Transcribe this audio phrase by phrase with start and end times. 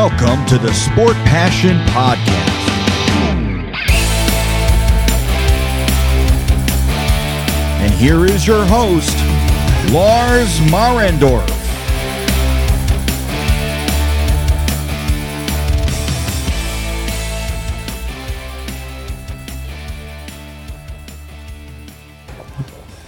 [0.00, 2.28] Welcome to the Sport Passion Podcast.
[7.80, 9.16] And here is your host,
[9.92, 11.48] Lars Marendorf.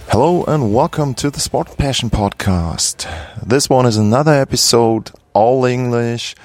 [0.09, 3.09] Hello and welcome to the Sport Passion Podcast.
[3.41, 6.35] This one is another episode, all English,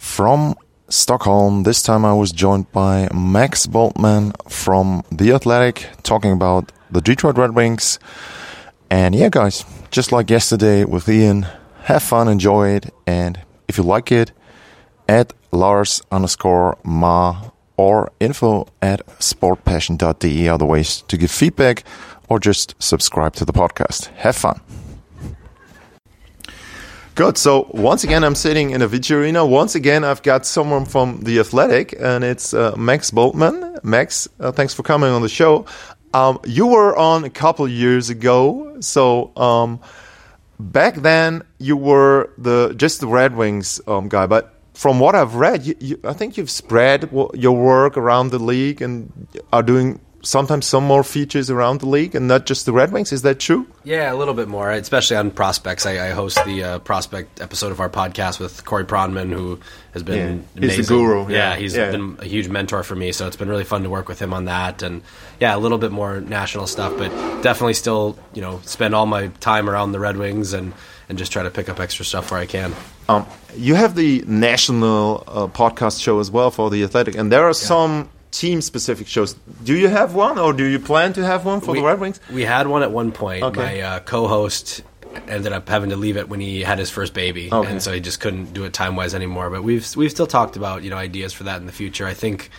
[0.00, 0.54] from
[0.88, 1.62] Stockholm.
[1.62, 7.36] This time I was joined by Max Bultman from The Athletic, talking about the Detroit
[7.36, 7.98] Red Wings.
[8.90, 11.46] And yeah, guys, just like yesterday with Ian,
[11.84, 14.32] have fun, enjoy it, and if you like it,
[15.06, 21.84] at Lars underscore Ma or info at sportpassion.de are the ways to give feedback
[22.28, 24.06] or just subscribe to the podcast.
[24.16, 24.60] Have fun.
[27.20, 27.36] Good.
[27.36, 29.44] So once again, I'm sitting in a video arena.
[29.44, 33.84] Once again, I've got someone from the Athletic, and it's uh, Max Bultman.
[33.84, 35.66] Max, uh, thanks for coming on the show.
[36.14, 39.80] Um, you were on a couple years ago, so um,
[40.58, 45.34] back then you were the just the Red Wings um, guy, but from what I've
[45.34, 50.00] read, you, you, I think you've spread your work around the league and are doing
[50.22, 53.12] sometimes some more features around the league and not just the Red Wings.
[53.12, 53.66] Is that true?
[53.84, 55.86] Yeah, a little bit more, especially on prospects.
[55.86, 59.58] I, I host the uh, prospect episode of our podcast with Corey Pronman, who
[59.92, 61.22] has been yeah, he's the guru.
[61.22, 61.90] Yeah, yeah he's yeah.
[61.90, 63.12] been a huge mentor for me.
[63.12, 64.82] So it's been really fun to work with him on that.
[64.82, 65.02] And
[65.40, 67.10] yeah, a little bit more national stuff, but
[67.42, 70.72] definitely still, you know, spend all my time around the Red Wings and
[71.08, 72.72] and just try to pick up extra stuff where I can.
[73.08, 73.26] Um,
[73.56, 77.52] you have the national uh, podcast show as well for the Athletic, and there are
[77.52, 79.34] some team specific shows.
[79.64, 82.00] Do you have one, or do you plan to have one for we, the Red
[82.00, 82.20] Wings?
[82.32, 83.42] We had one at one point.
[83.42, 83.60] Okay.
[83.60, 84.82] My uh, co-host
[85.28, 87.70] ended up having to leave it when he had his first baby, okay.
[87.70, 89.50] and so he just couldn't do it time wise anymore.
[89.50, 92.06] But we've we've still talked about you know ideas for that in the future.
[92.06, 92.50] I think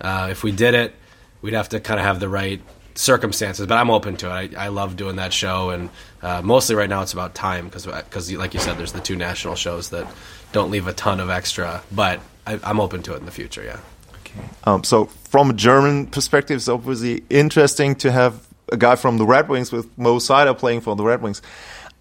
[0.00, 0.94] uh, if we did it,
[1.42, 2.60] we'd have to kind of have the right
[2.94, 3.66] circumstances.
[3.66, 4.56] But I'm open to it.
[4.56, 5.90] I, I love doing that show, and
[6.22, 9.16] uh, mostly right now it's about time because because like you said, there's the two
[9.16, 10.06] national shows that
[10.52, 11.82] don't leave a ton of extra.
[11.92, 13.62] But I, I'm open to it in the future.
[13.62, 13.80] Yeah.
[14.64, 19.26] Um, so, from a German perspective, it's obviously interesting to have a guy from the
[19.26, 21.42] Red Wings with Mo Seider playing for the Red Wings.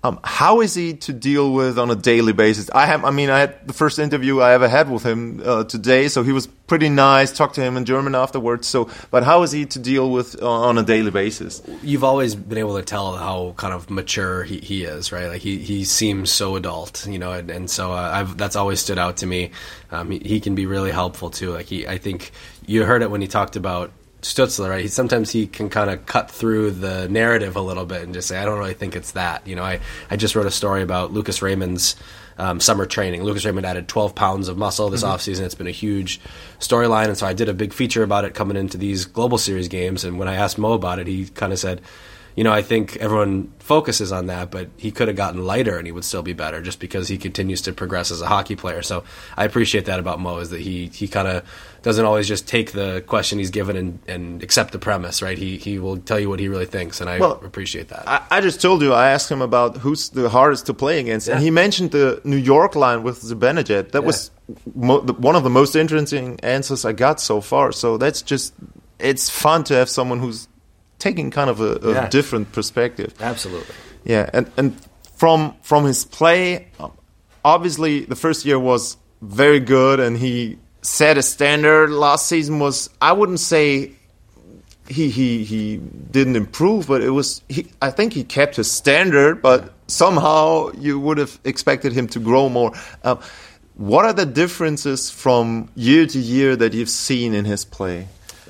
[0.04, 2.70] Um, how is he to deal with on a daily basis?
[2.70, 5.64] I have, I mean, I had the first interview I ever had with him uh,
[5.64, 7.36] today, so he was pretty nice.
[7.36, 8.68] Talked to him in German afterwards.
[8.68, 11.64] So, but how is he to deal with uh, on a daily basis?
[11.82, 15.28] You've always been able to tell how kind of mature he, he is, right?
[15.28, 19.00] Like he, he seems so adult, you know, and, and so uh, that's always stood
[19.00, 19.50] out to me.
[19.92, 21.52] Um, he, he can be really helpful too.
[21.52, 22.32] Like he, I think
[22.68, 23.92] you heard it when he talked about
[24.22, 24.82] Stutzle, right?
[24.82, 28.28] He, sometimes he can kind of cut through the narrative a little bit and just
[28.28, 29.46] say, I don't really think it's that.
[29.48, 29.80] You know, I,
[30.10, 31.96] I just wrote a story about Lucas Raymond's
[32.38, 33.24] um, summer training.
[33.24, 35.14] Lucas Raymond added 12 pounds of muscle this mm-hmm.
[35.14, 35.42] offseason.
[35.42, 36.20] It's been a huge
[36.60, 37.08] storyline.
[37.08, 40.04] And so I did a big feature about it coming into these Global Series games.
[40.04, 41.82] And when I asked Mo about it, he kind of said,
[42.38, 45.88] you know, I think everyone focuses on that, but he could have gotten lighter and
[45.88, 48.84] he would still be better just because he continues to progress as a hockey player.
[48.84, 49.04] So
[49.36, 51.44] I appreciate that about Mo is that he he kind of
[51.82, 55.36] doesn't always just take the question he's given and, and accept the premise, right?
[55.36, 58.08] He he will tell you what he really thinks, and I well, appreciate that.
[58.08, 61.28] I, I, just told you I asked him about who's the hardest to play against,
[61.28, 61.34] yeah.
[61.34, 63.94] and he mentioned the New York line with Zibanejad.
[63.94, 64.06] That yeah.
[64.06, 64.30] was
[64.76, 67.72] mo- one of the most interesting answers I got so far.
[67.72, 68.54] So that's just
[69.00, 70.48] it's fun to have someone who's
[71.00, 72.10] taking kind of a, a yeah.
[72.10, 73.14] different perspective.
[73.20, 73.76] Absolutely.
[74.04, 74.78] Yeah, and and
[75.16, 76.68] from from his play,
[77.44, 81.90] obviously the first year was very good, and he set a standard.
[81.90, 83.94] Last season was I wouldn't say
[84.88, 85.78] he he he
[86.12, 91.00] didn't improve, but it was he, I think he kept his standard, but somehow you
[91.00, 92.72] would have expected him to grow more.
[93.04, 93.16] Uh,
[93.76, 98.08] what are the differences from year to year that you've seen in his play?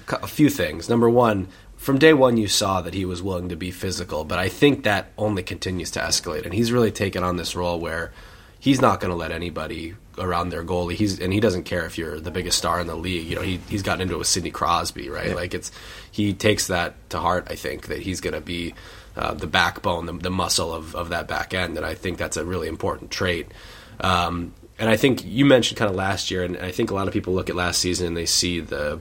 [0.09, 0.87] A few things.
[0.87, 1.49] Number one,
[1.87, 4.83] from day one you saw that he was willing to be physical, but I think
[4.83, 8.11] that only continues to escalate, and he's really taken on this role where
[8.59, 10.95] he's not going to let anybody around their goalie.
[10.95, 13.25] He's and he doesn't care if you're the biggest star in the league.
[13.27, 15.29] You know, he he's gotten into it with Sidney Crosby, right?
[15.29, 15.35] Yeah.
[15.35, 15.71] Like it's
[16.11, 17.47] he takes that to heart.
[17.49, 18.73] I think that he's going to be
[19.15, 22.35] uh, the backbone, the, the, muscle of of that back end, and I think that's
[22.35, 23.47] a really important trait.
[24.01, 27.07] Um, and I think you mentioned kind of last year, and I think a lot
[27.07, 28.99] of people look at last season and they see the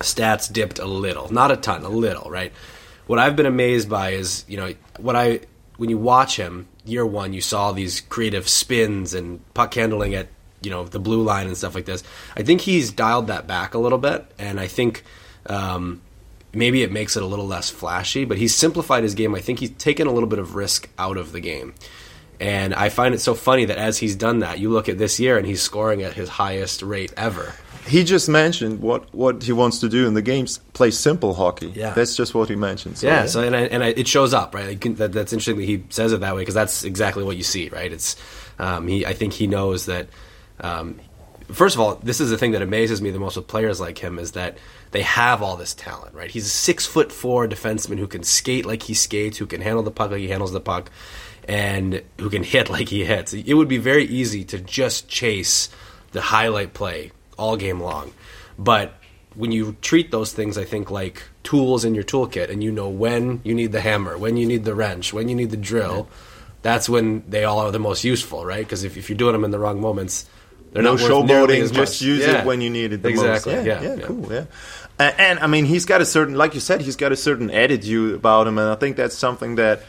[0.00, 2.52] stats dipped a little, not a ton, a little, right?
[3.06, 5.40] What I've been amazed by is, you know, what I
[5.76, 10.28] when you watch him year one, you saw these creative spins and puck handling at
[10.62, 12.02] you know the blue line and stuff like this.
[12.36, 15.04] I think he's dialed that back a little bit, and I think
[15.46, 16.00] um,
[16.52, 18.24] maybe it makes it a little less flashy.
[18.24, 19.34] But he's simplified his game.
[19.34, 21.74] I think he's taken a little bit of risk out of the game.
[22.38, 25.18] And I find it so funny that as he's done that, you look at this
[25.18, 27.54] year and he's scoring at his highest rate ever.
[27.86, 31.72] He just mentioned what, what he wants to do in the games: play simple hockey.
[31.74, 31.92] Yeah.
[31.92, 32.98] that's just what he mentioned.
[32.98, 34.66] So, yeah, so and I, and I, it shows up, right?
[34.66, 37.42] Like, that, that's interesting that he says it that way because that's exactly what you
[37.42, 37.92] see, right?
[37.92, 38.16] It's
[38.58, 39.06] um, he.
[39.06, 40.08] I think he knows that.
[40.60, 41.00] Um,
[41.52, 43.98] first of all, this is the thing that amazes me the most with players like
[43.98, 44.58] him is that
[44.90, 46.30] they have all this talent, right?
[46.30, 49.82] He's a six foot four defenseman who can skate like he skates, who can handle
[49.82, 50.90] the puck like he handles the puck,
[51.46, 53.32] and who can hit like he hits.
[53.32, 55.68] It would be very easy to just chase
[56.12, 58.12] the highlight play all game long,
[58.58, 58.94] but
[59.34, 62.88] when you treat those things, I think like tools in your toolkit, and you know
[62.88, 66.08] when you need the hammer, when you need the wrench, when you need the drill.
[66.62, 68.64] That's when they all are the most useful, right?
[68.64, 70.26] Because if, if you're doing them in the wrong moments,
[70.72, 71.72] they're no not showboating.
[71.72, 72.40] Just use Yeah.
[72.40, 73.54] it when you need it the exactly.
[73.54, 73.66] most.
[73.66, 74.06] Yeah, yeah, yeah.
[74.06, 74.32] cool.
[74.32, 74.44] Yeah,
[74.98, 77.50] and, and I mean, he's got a certain, like you said, he's got a certain
[77.50, 79.82] attitude about him, and I think that's something that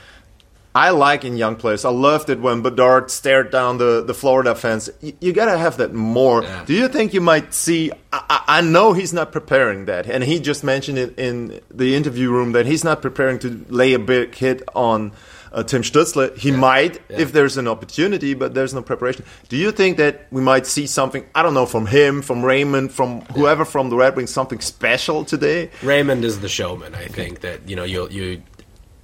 [0.78, 1.84] I like in young players.
[1.86, 4.90] I loved it when Bedard stared down the, the Florida fence.
[5.02, 6.44] You, you got to have that more.
[6.44, 6.66] Yeah.
[6.66, 7.92] Do you think you might see?
[8.14, 12.30] I, I know he's not preparing that, and he just mentioned it in the interview
[12.32, 15.12] room that he's not preparing to lay a big hit on.
[15.52, 17.20] Uh, Tim Stutzle, he might Yeah.
[17.24, 19.24] if there's an opportunity, but there's no preparation.
[19.50, 21.24] Do you think that we might see something?
[21.34, 25.24] I don't know from him, from Raymond, from whoever from the Red Wings, something special
[25.24, 25.72] today?
[25.82, 26.94] Raymond is the showman.
[26.94, 28.42] I think that you know you you.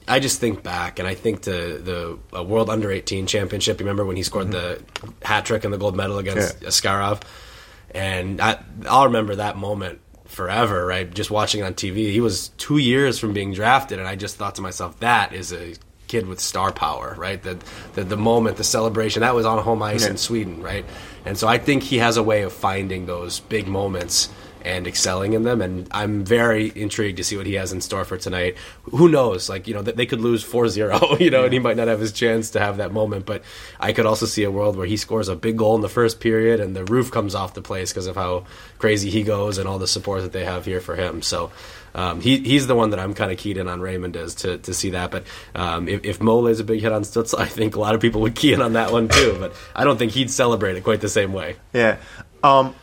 [0.07, 3.79] I just think back, and I think to the uh, World Under 18 Championship.
[3.79, 4.81] Remember when he scored the
[5.21, 6.67] hat trick and the gold medal against Yeah.
[6.69, 7.21] Askarov?
[7.91, 10.85] And I, I'll remember that moment forever.
[10.85, 12.11] Right, just watching it on TV.
[12.11, 15.53] He was two years from being drafted, and I just thought to myself, that is
[15.53, 15.75] a
[16.07, 17.41] kid with star power, right?
[17.41, 17.57] The
[17.93, 20.11] the, the moment, the celebration, that was on home ice Yeah.
[20.11, 20.85] in Sweden, right?
[21.25, 24.27] And so I think he has a way of finding those big moments
[24.63, 25.61] and excelling in them.
[25.61, 28.57] And I'm very intrigued to see what he has in store for tonight.
[28.91, 29.49] Who knows?
[29.49, 31.99] Like, you know, they could lose 4 0, you know, and he might not have
[31.99, 33.25] his chance to have that moment.
[33.25, 33.43] But
[33.79, 36.19] I could also see a world where he scores a big goal in the first
[36.19, 38.45] period and the roof comes off the place because of how
[38.77, 41.21] crazy he goes and all the support that they have here for him.
[41.21, 41.51] So.
[41.95, 44.57] Um, he, he's the one that I'm kind of keyed in on Raymond is to,
[44.57, 45.11] to see that.
[45.11, 47.95] But um, if, if Mo lays a big hit on Stutzle, I think a lot
[47.95, 49.35] of people would key in on that one too.
[49.39, 51.57] But I don't think he'd celebrate it quite the same way.
[51.71, 51.97] Yeah.
[52.43, 52.75] Um,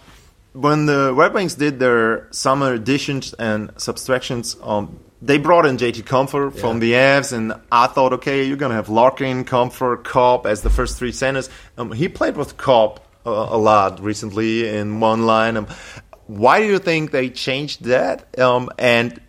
[0.52, 6.04] when the Red Wings did their summer additions and subtractions, um, they brought in JT
[6.04, 10.46] Compher from the Avs, and I thought, okay, you're going to have Larkin, Compher, Copp
[10.46, 11.50] as the first three centers.
[11.76, 15.58] Um, he played with Copp uh, a lot recently in one line.
[15.58, 15.66] Um,
[16.26, 18.38] why do you think they changed that?
[18.38, 19.20] Um, and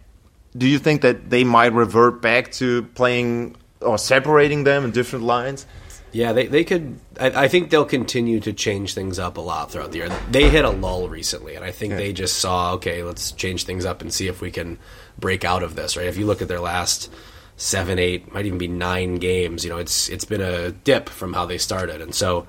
[0.55, 5.25] do you think that they might revert back to playing or separating them in different
[5.25, 5.65] lines?
[6.11, 6.99] Yeah, they, they could.
[7.19, 10.09] I, I think they'll continue to change things up a lot throughout the year.
[10.29, 13.85] They hit a lull recently, and I think they just saw, okay, let's change things
[13.85, 14.77] up and see if we can
[15.17, 15.95] break out of this.
[15.95, 16.07] Right?
[16.07, 17.09] If you look at their last
[17.55, 21.33] seven, eight, might even be nine games, you know, it's it's been a dip from
[21.33, 22.45] how they started, and so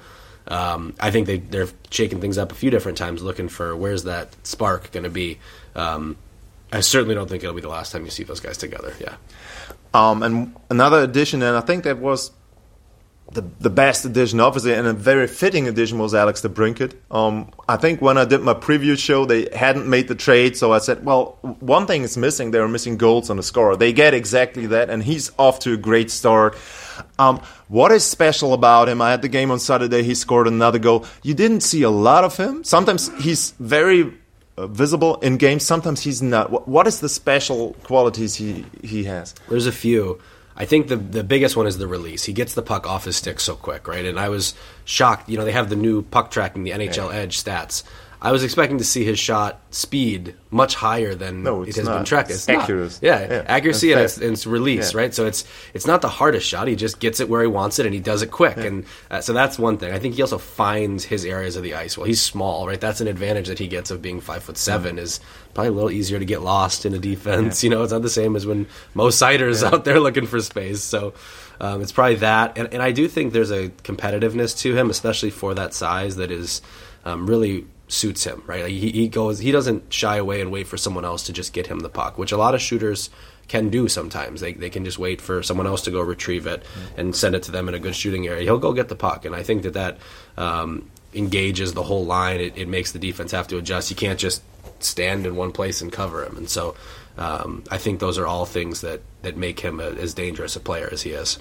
[0.48, 4.04] um, I think they they're shaking things up a few different times, looking for where's
[4.04, 5.38] that spark going to be.
[5.76, 6.16] Um,
[6.72, 8.94] I certainly don't think it'll be the last time you see those guys together.
[8.98, 9.16] Yeah.
[9.94, 12.30] Um, and another addition, and I think that was
[13.34, 16.94] the the best addition, obviously, and a very fitting addition was Alex DeBrincat.
[17.10, 20.72] Um, I think when I did my preview show, they hadn't made the trade, so
[20.72, 22.50] I said, well, one thing is missing.
[22.50, 23.76] They are missing goals on the score.
[23.76, 26.56] They get exactly that, and he's off to a great start.
[27.18, 29.00] Um, what is special about him?
[29.00, 30.02] I had the game on Saturday.
[30.02, 31.06] He scored another goal.
[31.22, 32.64] You didn't see a lot of him.
[32.64, 34.12] Sometimes he's very
[34.58, 35.64] uh, visible in games.
[35.64, 36.50] Sometimes he's not.
[36.50, 39.34] What, what is the special qualities he he has?
[39.48, 40.20] There's a few.
[40.62, 42.22] I think the the biggest one is the release.
[42.22, 44.04] He gets the puck off his stick so quick, right?
[44.04, 44.54] And I was
[44.84, 45.28] shocked.
[45.28, 47.82] You know, they have the new puck tracking, the NHL Edge stats.
[48.24, 51.96] I was expecting to see his shot speed much higher than No, it has not.
[51.96, 52.30] been tracked.
[52.30, 52.58] It's not.
[52.62, 52.96] accurate.
[53.02, 55.00] Yeah, Yeah, accuracy and and, it's, and it's release, Yeah.
[55.00, 55.12] right?
[55.12, 56.68] So it's it's not the hardest shot.
[56.68, 58.56] He just gets it where he wants it, and he does it quick.
[58.58, 59.92] And uh, so that's one thing.
[59.92, 61.98] I think he also finds his areas of the ice.
[61.98, 62.80] Well, he's small, right?
[62.80, 65.00] That's an advantage that he gets of being five foot seven.
[65.00, 65.18] Is
[65.52, 67.64] probably a little easier to get lost in a defense.
[67.64, 70.84] You know, it's not the same as when Mo Seider's out there looking for space.
[70.84, 71.12] So.
[71.60, 75.30] Um, it's probably that, and, and I do think there's a competitiveness to him, especially
[75.30, 76.60] for that size, that is
[77.04, 78.42] um, really suits him.
[78.46, 81.32] Right, like he, he goes, he doesn't shy away and wait for someone else to
[81.32, 83.10] just get him the puck, which a lot of shooters
[83.48, 84.40] can do sometimes.
[84.40, 86.64] They they can just wait for someone else to go retrieve it
[86.96, 88.42] and send it to them in a good shooting area.
[88.42, 89.98] He'll go get the puck, and I think that that
[90.36, 92.40] um, engages the whole line.
[92.40, 93.90] It, it makes the defense have to adjust.
[93.90, 94.42] You can't just
[94.80, 96.74] stand in one place and cover him, and so.
[97.18, 100.60] Um, I think those are all things that, that make him a, as dangerous a
[100.60, 101.38] player as he is.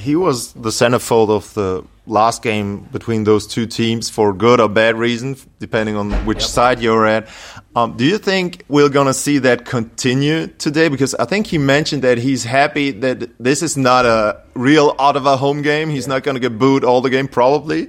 [0.00, 4.68] He was the centerfold of the last game between those two teams for good or
[4.68, 6.48] bad reason, depending on which yep.
[6.48, 7.28] side you're at.
[7.74, 10.88] Um, do you think we're going to see that continue today?
[10.88, 15.36] Because I think he mentioned that he's happy that this is not a real Ottawa
[15.36, 15.90] home game.
[15.90, 16.14] He's yeah.
[16.14, 17.88] not going to get booed all the game, probably.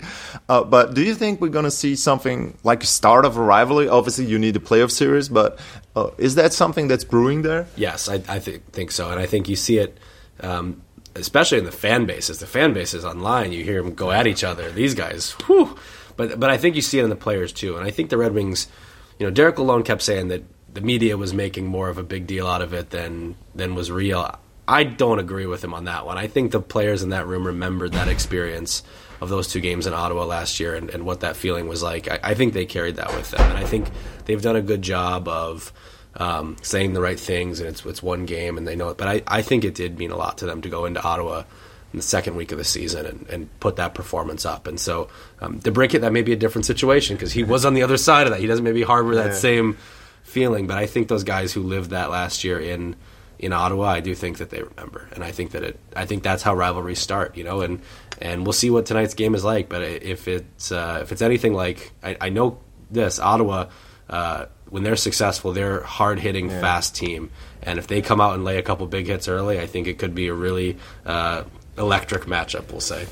[0.50, 3.42] Uh, but do you think we're going to see something like a start of a
[3.42, 3.88] rivalry?
[3.88, 5.60] Obviously, you need a playoff series, but
[5.96, 7.68] uh, is that something that's brewing there?
[7.76, 9.10] Yes, I, I th think so.
[9.12, 9.98] And I think you see it.
[10.40, 10.82] Um,
[11.20, 12.40] especially in the fan bases.
[12.40, 14.72] The fan bases online, you hear them go at each other.
[14.72, 15.78] These guys, whew.
[16.16, 17.78] But but I think you see it in the players too.
[17.78, 18.68] And I think the Red Wings,
[19.20, 20.44] you know, Derek Lalonde kept saying that
[20.74, 23.92] the media was making more of a big deal out of it than than was
[23.92, 24.38] real.
[24.68, 26.18] I don't agree with him on that one.
[26.18, 28.84] I think the players in that room remembered that experience
[29.22, 32.10] of those two games in Ottawa last year and, and what that feeling was like.
[32.10, 33.90] I, I think they carried that with them, and I think
[34.26, 35.72] they've done a good job of
[36.18, 38.98] um, saying the right things, and it's it's one game, and they know it.
[38.98, 41.44] But I, I think it did mean a lot to them to go into Ottawa
[41.94, 44.68] in the second week of the season and, and put that performance up.
[44.68, 45.08] And so
[45.40, 48.28] um, DeBrincat, that may be a different situation because he was on the other side
[48.28, 48.42] of that.
[48.42, 49.34] He doesn't maybe harbor that yeah.
[49.34, 49.78] same
[50.24, 52.96] feeling, but I think those guys who lived that last year in
[53.40, 55.80] in Ottawa, I do think that they remember, and I think that it.
[55.96, 57.82] I think that's how rivalries start, you know, and
[58.20, 59.70] and we'll see what tonight's game is like.
[59.70, 62.60] But if it's uh, if it's anything like I, I know
[62.90, 63.70] this Ottawa.
[64.10, 66.62] Uh, when they're successful, they're hard hitting, yeah.
[66.62, 67.30] fast team.
[67.62, 69.98] And if they come out and lay a couple big hits early, I think it
[69.98, 71.44] could be a really uh,
[71.78, 72.72] electric matchup.
[72.72, 73.08] We'll say.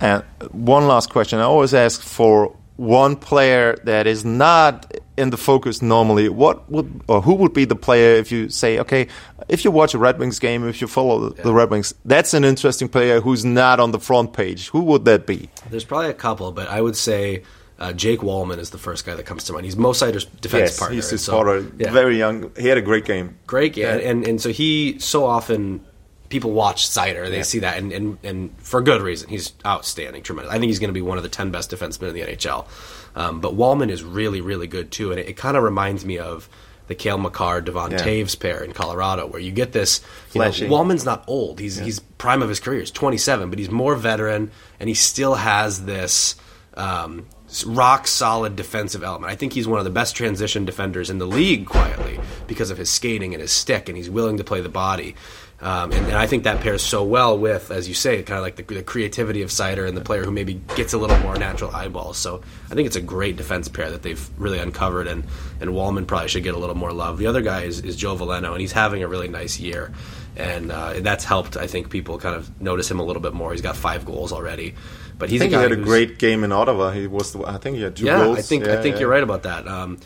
[0.00, 5.36] And one last question: I always ask for one player that is not in the
[5.36, 6.28] focus normally.
[6.28, 9.08] What would or who would be the player if you say, okay,
[9.48, 11.42] if you watch a Red Wings game, if you follow yeah.
[11.42, 14.68] the Red Wings, that's an interesting player who's not on the front page.
[14.68, 15.48] Who would that be?
[15.70, 17.42] There's probably a couple, but I would say
[17.78, 19.64] uh, Jake Walman is the first guy that comes to mind.
[19.64, 20.94] He's Mo Seider's defense yes, partner.
[20.94, 21.66] He's his so, father.
[21.78, 21.90] Yeah.
[21.90, 22.50] Very young.
[22.56, 23.38] He had a great game.
[23.46, 24.10] Great game, yeah.
[24.10, 25.84] and and so he so often
[26.28, 27.28] people watch Seider.
[27.28, 27.42] They yeah.
[27.42, 29.28] see that, and, and and for good reason.
[29.28, 30.52] He's outstanding, tremendous.
[30.52, 32.66] I think he's going to be one of the ten best defensemen in the NHL.
[33.14, 36.18] Um, but Walman is really really good too, and it, it kind of reminds me
[36.18, 36.48] of
[36.86, 37.98] the Cale Makar Devon yeah.
[37.98, 40.00] Toews pair in Colorado, where you get this.
[40.32, 41.84] You know, Walman's not old; he's yeah.
[41.84, 42.80] he's prime of his career.
[42.80, 46.36] He's 27, but he's more veteran, and he still has this.
[46.74, 47.26] Um,
[47.64, 49.32] rock solid defensive element.
[49.32, 52.78] I think he's one of the best transition defenders in the league quietly because of
[52.78, 55.14] his skating and his stick, and he's willing to play the body.
[55.58, 58.42] Um, and, and, I think that pairs so well with, as you say, kind of
[58.42, 61.34] like the, the, creativity of Seider and the player who maybe gets a little more
[61.38, 62.18] natural eyeballs.
[62.18, 65.24] So I think it's a great defense pair that they've really uncovered, and,
[65.58, 67.16] and Walman probably should get a little more love.
[67.16, 69.94] The other guy is, is Joe Veleno, and he's having a really nice year.
[70.36, 73.32] And, uh, and that's helped, I think, people kind of notice him a little bit
[73.32, 73.52] more.
[73.52, 74.74] He's got five goals already.
[75.18, 76.90] But he's I think he had a great game in Ottawa.
[76.90, 78.38] He was, the, I think he had two yeah, goals.
[78.38, 79.00] I think yeah, I think yeah.
[79.00, 79.66] you're right about that.
[79.66, 79.98] Um,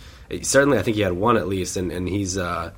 [0.42, 2.70] certainly, I think he had one at least, and and he's uh,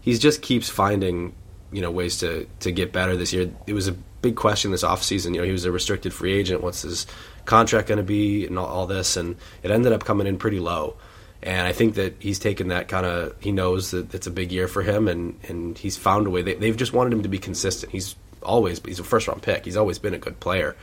[0.00, 1.34] he's just keeps finding
[1.72, 3.50] you know ways to to get better this year.
[3.66, 5.34] It was a big question this offseason.
[5.34, 6.62] You know, he was a restricted free agent.
[6.62, 7.06] What's his
[7.44, 10.60] contract going to be, and all, all this, and it ended up coming in pretty
[10.60, 10.96] low.
[11.42, 13.34] And I think that he's taken that kind of.
[13.40, 16.42] He knows that it's a big year for him, and and he's found a way.
[16.42, 17.92] They, they've just wanted him to be consistent.
[17.92, 19.64] He's always he's a first round pick.
[19.64, 20.76] He's always been a good player.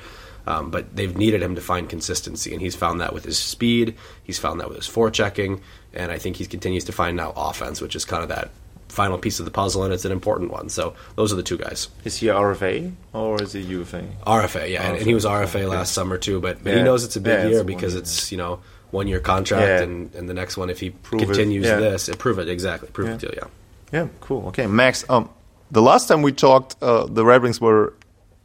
[0.48, 3.96] Um, but they've needed him to find consistency, and he's found that with his speed.
[4.24, 5.60] He's found that with his forechecking,
[5.94, 8.52] and I think he continues to find now offense, which is kind of that
[8.88, 10.70] final piece of the puzzle, and it's an important one.
[10.70, 11.90] So those are the two guys.
[12.04, 14.04] Is he RFA or is he UFA?
[14.26, 14.86] RFA, yeah, RFA.
[14.86, 15.84] And, and, he was RFA last yeah.
[15.84, 16.40] summer too.
[16.40, 16.78] But, but yeah.
[16.78, 18.62] he knows it's a big yeah, year because it's you know
[18.92, 21.80] one year contract, and, and the next one if he prove continues it.
[21.80, 23.48] this, it prove it exactly, prove it to yeah.
[23.92, 24.48] Yeah, cool.
[24.48, 25.06] Okay, Max.
[25.10, 25.30] Um,
[25.72, 27.94] the last time we talked, uh, the Red Wings were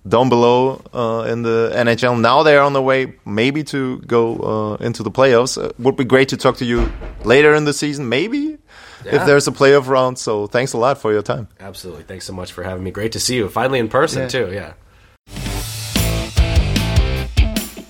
[0.07, 2.21] down below uh, in the NHL.
[2.21, 5.63] Now they're on the way, maybe to go uh, into the playoffs.
[5.63, 6.91] Uh, would be great to talk to you
[7.25, 8.59] later in the season, maybe
[9.05, 9.17] yeah.
[9.17, 10.19] if there's a playoff round.
[10.19, 11.49] So thanks a lot for your time.
[11.59, 12.91] Absolutely, thanks so much for having me.
[12.91, 14.29] Great to see you finally in person yeah.
[14.29, 14.51] too.
[14.53, 14.73] Yeah.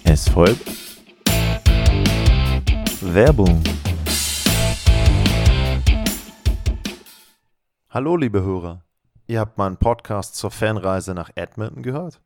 [0.04, 0.89] Es folgt
[3.02, 3.62] Werbung.
[7.88, 8.82] Hallo, liebe Hörer.
[9.26, 12.20] Ihr habt meinen Podcast zur Fanreise nach Edmonton gehört?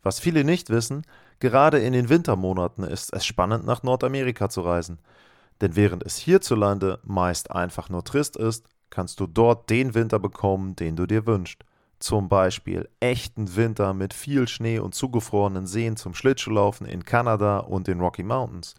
[0.00, 1.02] Was viele nicht wissen,
[1.40, 5.00] gerade in den Wintermonaten ist es spannend, nach Nordamerika zu reisen.
[5.60, 10.76] Denn während es hierzulande meist einfach nur trist ist, kannst du dort den Winter bekommen,
[10.76, 11.64] den du dir wünschst.
[11.98, 17.88] Zum Beispiel echten Winter mit viel Schnee und zugefrorenen Seen zum Schlittschuhlaufen in Kanada und
[17.88, 18.76] den Rocky Mountains.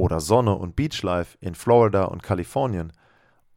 [0.00, 2.90] Oder Sonne und Beachlife in Florida und Kalifornien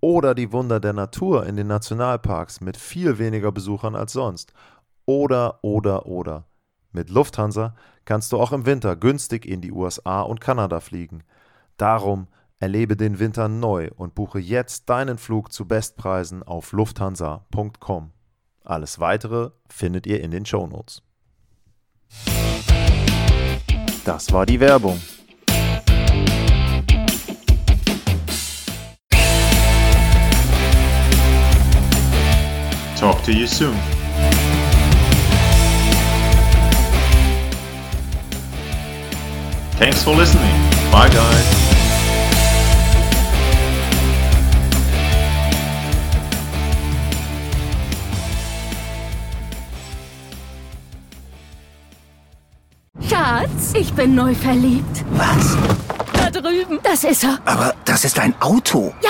[0.02, 4.52] oder die Wunder der Natur in den Nationalparks mit viel weniger Besuchern als sonst.
[5.06, 6.44] Oder, oder, oder.
[6.92, 11.24] Mit Lufthansa kannst du auch im Winter günstig in die USA und Kanada fliegen.
[11.78, 12.28] Darum
[12.60, 18.12] erlebe den Winter neu und buche jetzt deinen Flug zu Bestpreisen auf lufthansa.com.
[18.66, 21.04] Alles weitere findet ihr in den Shownotes.
[24.04, 25.00] Das war die Werbung.
[33.04, 33.76] Talk to you soon.
[39.78, 40.56] Thanks for listening.
[40.90, 41.64] Bye, guys.
[53.10, 55.04] Schatz, ich bin neu verliebt.
[55.12, 55.58] Was?
[56.14, 56.80] Da drüben.
[56.84, 57.38] Das ist er.
[57.44, 58.94] Aber das ist ein Auto.
[59.04, 59.10] Ja,